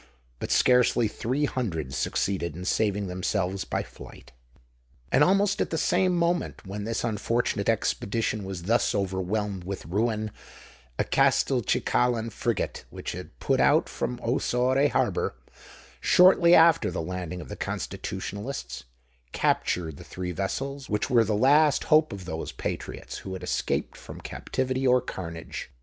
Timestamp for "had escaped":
23.33-23.95